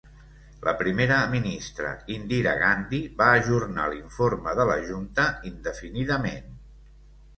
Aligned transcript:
La 0.67 0.71
primera 0.77 1.17
ministra 1.33 1.91
Indira 2.15 2.55
Gandhi 2.63 3.01
va 3.21 3.27
ajornar 3.43 3.85
l'informe 3.93 4.57
de 4.61 4.67
la 4.73 4.79
junta 4.89 5.27
indefinidament. 5.51 6.53